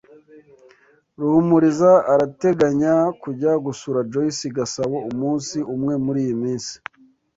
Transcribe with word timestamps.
Ruhumuriza 1.19 1.91
arateganya 2.13 2.93
kujya 3.21 3.51
gusura 3.65 3.99
Joyce 4.11 4.41
i 4.47 4.51
Gasabo 4.57 4.97
umunsi 5.11 5.57
umwe 5.73 5.93
muriyi 6.05 6.33
minsi. 6.43 6.73